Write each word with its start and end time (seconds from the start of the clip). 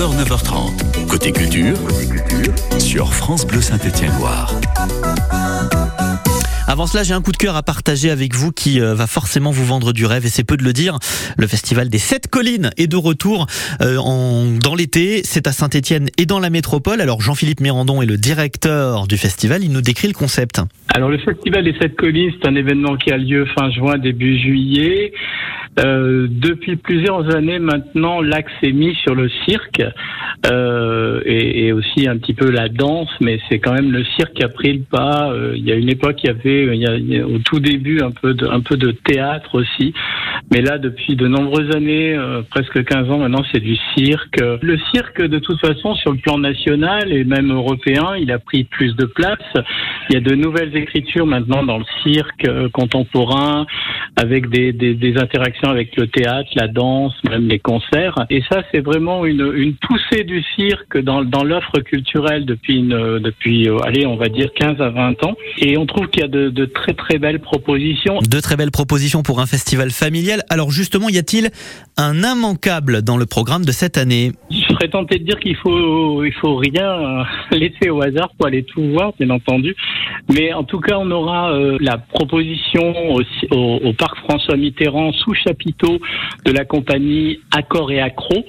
9h, 0.00 0.24
9h30. 0.24 1.06
Côté 1.08 1.30
culture, 1.30 1.76
sur 2.78 3.12
France 3.12 3.46
Bleu 3.46 3.60
Saint-Étienne-Loire. 3.60 4.54
Avant 6.70 6.86
cela, 6.86 7.02
j'ai 7.02 7.14
un 7.14 7.20
coup 7.20 7.32
de 7.32 7.36
cœur 7.36 7.56
à 7.56 7.64
partager 7.64 8.12
avec 8.12 8.32
vous 8.32 8.52
qui 8.52 8.80
euh, 8.80 8.94
va 8.94 9.08
forcément 9.08 9.50
vous 9.50 9.64
vendre 9.64 9.92
du 9.92 10.06
rêve 10.06 10.24
et 10.24 10.28
c'est 10.28 10.44
peu 10.44 10.56
de 10.56 10.62
le 10.62 10.72
dire. 10.72 10.98
Le 11.36 11.48
festival 11.48 11.88
des 11.88 11.98
Sept 11.98 12.28
Collines 12.28 12.70
est 12.78 12.86
de 12.86 12.96
retour 12.96 13.48
euh, 13.82 13.96
en, 13.96 14.44
dans 14.56 14.76
l'été. 14.76 15.22
C'est 15.24 15.48
à 15.48 15.52
Saint-Étienne 15.52 16.10
et 16.16 16.26
dans 16.26 16.38
la 16.38 16.48
métropole. 16.48 17.00
Alors 17.00 17.22
Jean-Philippe 17.22 17.60
Mérandon 17.60 18.02
est 18.02 18.06
le 18.06 18.16
directeur 18.16 19.08
du 19.08 19.16
festival. 19.16 19.64
Il 19.64 19.72
nous 19.72 19.80
décrit 19.80 20.06
le 20.06 20.14
concept. 20.14 20.60
Alors 20.94 21.08
le 21.08 21.18
festival 21.18 21.64
des 21.64 21.74
Sept 21.76 21.96
Collines, 21.96 22.30
c'est 22.40 22.48
un 22.48 22.54
événement 22.54 22.96
qui 22.96 23.10
a 23.10 23.16
lieu 23.16 23.46
fin 23.58 23.68
juin, 23.72 23.98
début 23.98 24.38
juillet. 24.38 25.12
Euh, 25.80 26.28
depuis 26.30 26.76
plusieurs 26.76 27.34
années 27.34 27.58
maintenant, 27.58 28.20
l'axe 28.20 28.52
est 28.62 28.72
mis 28.72 28.94
sur 29.02 29.16
le 29.16 29.28
cirque 29.44 29.82
et, 31.30 31.72
aussi 31.72 32.08
un 32.08 32.18
petit 32.18 32.34
peu 32.34 32.50
la 32.50 32.68
danse, 32.68 33.10
mais 33.20 33.38
c'est 33.48 33.58
quand 33.58 33.72
même 33.72 33.92
le 33.92 34.04
cirque 34.16 34.34
qui 34.34 34.42
a 34.42 34.48
pris 34.48 34.72
le 34.72 34.82
pas. 34.82 35.30
Euh, 35.32 35.54
il 35.56 35.64
y 35.64 35.72
a 35.72 35.76
une 35.76 35.88
époque, 35.88 36.16
il 36.22 36.26
y 36.26 36.30
avait 36.30 37.22
au 37.22 37.38
tout 37.38 37.60
début 37.60 38.00
un 38.02 38.10
peu 38.10 38.34
de, 38.34 38.46
un 38.46 38.60
peu 38.60 38.76
de 38.76 38.90
théâtre 38.90 39.54
aussi, 39.54 39.94
mais 40.52 40.60
là 40.60 40.78
depuis 40.78 41.16
de 41.16 41.26
nombreuses 41.26 41.74
années, 41.74 42.14
euh, 42.14 42.42
presque 42.50 42.84
15 42.84 43.10
ans 43.10 43.18
maintenant, 43.18 43.44
c'est 43.52 43.60
du 43.60 43.76
cirque. 43.96 44.40
Le 44.40 44.78
cirque, 44.92 45.22
de 45.22 45.38
toute 45.38 45.60
façon, 45.60 45.94
sur 45.94 46.12
le 46.12 46.18
plan 46.18 46.38
national 46.38 47.12
et 47.12 47.24
même 47.24 47.52
européen, 47.52 48.14
il 48.18 48.30
a 48.32 48.38
pris 48.38 48.64
plus 48.64 48.94
de 48.96 49.04
place. 49.04 49.38
Il 50.08 50.14
y 50.14 50.16
a 50.16 50.20
de 50.20 50.34
nouvelles 50.34 50.76
écritures 50.76 51.26
maintenant 51.26 51.62
dans 51.62 51.78
le 51.78 51.84
cirque 52.02 52.46
euh, 52.46 52.68
contemporain, 52.68 53.66
avec 54.16 54.48
des, 54.50 54.72
des, 54.72 55.16
interactions 55.16 55.68
avec 55.68 55.96
le 55.96 56.06
théâtre, 56.06 56.48
la 56.54 56.68
danse, 56.68 57.14
même 57.28 57.48
les 57.48 57.58
concerts. 57.58 58.14
Et 58.30 58.42
ça, 58.50 58.62
c'est 58.72 58.80
vraiment 58.80 59.24
une, 59.24 59.52
une, 59.54 59.74
poussée 59.74 60.24
du 60.24 60.42
cirque 60.56 60.98
dans, 60.98 61.24
dans 61.24 61.44
l'offre 61.44 61.80
culturelle 61.80 62.44
depuis, 62.44 62.82
depuis 62.82 63.68
euh, 63.68 63.78
allez, 63.84 64.06
on 64.06 64.16
va 64.16 64.28
dire 64.28 64.50
15 64.54 64.80
à 64.80 64.90
20 64.90 65.24
ans. 65.24 65.36
Et 65.58 65.76
on 65.78 65.86
trouve 65.86 66.08
qu'il 66.08 66.22
y 66.22 66.24
a 66.24 66.28
de, 66.28 66.50
de, 66.50 66.64
très 66.64 66.94
très 66.94 67.18
belles 67.18 67.40
propositions. 67.40 68.18
De 68.18 68.40
très 68.40 68.56
belles 68.56 68.70
propositions 68.70 69.22
pour 69.22 69.40
un 69.40 69.46
festival 69.46 69.90
familial. 69.90 70.42
Alors 70.48 70.70
justement, 70.70 71.08
y 71.08 71.18
a-t-il 71.18 71.50
un 71.96 72.22
immanquable 72.22 73.02
dans 73.02 73.16
le 73.16 73.26
programme 73.26 73.64
de 73.64 73.72
cette 73.72 73.98
année? 73.98 74.32
Serais 74.80 74.90
tenté 74.90 75.18
de 75.18 75.24
dire 75.24 75.38
qu'il 75.38 75.56
faut, 75.56 76.24
il 76.24 76.32
faut 76.32 76.56
rien 76.56 77.24
laisser 77.50 77.90
au 77.90 78.02
hasard 78.02 78.30
pour 78.36 78.46
aller 78.46 78.62
tout 78.62 78.82
voir, 78.82 79.12
bien 79.18 79.30
entendu. 79.30 79.76
Mais 80.32 80.52
en 80.52 80.64
tout 80.64 80.80
cas, 80.80 80.96
on 80.98 81.10
aura 81.10 81.52
euh, 81.52 81.76
la 81.80 81.98
proposition 81.98 83.12
au, 83.12 83.20
au, 83.50 83.76
au 83.84 83.92
parc 83.92 84.16
François 84.18 84.56
Mitterrand 84.56 85.12
sous 85.12 85.34
chapiteau 85.34 85.98
de 86.46 86.52
la 86.52 86.64
compagnie 86.64 87.40
Accord 87.54 87.90
et 87.92 88.00
Accro. 88.00 88.44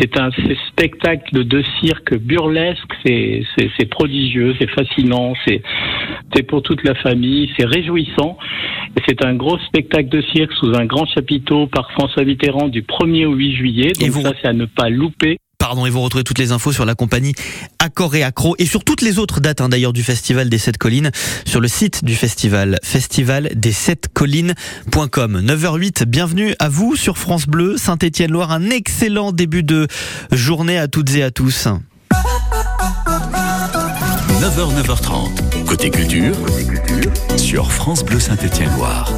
C'est 0.00 0.18
un 0.18 0.30
spectacle 0.68 1.44
de 1.44 1.62
cirque 1.80 2.16
burlesque, 2.18 2.92
c'est 3.04 3.88
prodigieux, 3.90 4.54
c'est 4.58 4.70
fascinant, 4.70 5.34
c'est 5.46 6.42
pour 6.42 6.62
toute 6.62 6.84
la 6.84 6.94
famille, 6.94 7.50
c'est 7.56 7.66
réjouissant. 7.66 8.36
C'est 9.06 9.24
un 9.24 9.34
gros 9.34 9.58
spectacle 9.58 10.08
de 10.08 10.22
cirque 10.34 10.52
sous 10.52 10.74
un 10.74 10.86
grand 10.86 11.06
chapiteau 11.06 11.66
par 11.66 11.90
François 11.92 12.24
Mitterrand 12.24 12.68
du 12.68 12.82
1er 12.82 13.26
au 13.26 13.34
8 13.34 13.56
juillet. 13.56 13.92
Donc 14.00 14.10
vous... 14.10 14.22
ça, 14.22 14.32
c'est 14.40 14.48
à 14.48 14.52
ne 14.52 14.66
pas 14.66 14.88
louper. 14.88 15.38
Pardon, 15.66 15.84
et 15.84 15.90
vous 15.90 16.00
retrouvez 16.00 16.22
toutes 16.22 16.38
les 16.38 16.52
infos 16.52 16.70
sur 16.70 16.84
la 16.84 16.94
compagnie 16.94 17.34
Accor 17.80 18.14
et 18.14 18.22
Accro 18.22 18.54
et 18.60 18.66
sur 18.66 18.84
toutes 18.84 19.02
les 19.02 19.18
autres 19.18 19.40
dates 19.40 19.60
hein, 19.60 19.68
d'ailleurs 19.68 19.92
du 19.92 20.04
Festival 20.04 20.48
des 20.48 20.58
Sept 20.58 20.78
Collines 20.78 21.10
sur 21.44 21.60
le 21.60 21.66
site 21.66 22.04
du 22.04 22.14
festival, 22.14 22.78
festivaldessept-collines.com. 22.84 25.42
9h08, 25.44 26.04
bienvenue 26.04 26.54
à 26.60 26.68
vous 26.68 26.94
sur 26.94 27.18
France 27.18 27.48
Bleu, 27.48 27.76
Saint-Étienne-Loire. 27.78 28.52
Un 28.52 28.70
excellent 28.70 29.32
début 29.32 29.64
de 29.64 29.88
journée 30.30 30.78
à 30.78 30.86
toutes 30.86 31.12
et 31.16 31.24
à 31.24 31.32
tous. 31.32 31.66
9h, 31.66 31.80
9h30, 34.84 35.64
côté 35.66 35.90
culture, 35.90 36.36
sur 37.36 37.72
France 37.72 38.04
Bleu 38.04 38.20
Saint-Étienne-Loire. 38.20 39.12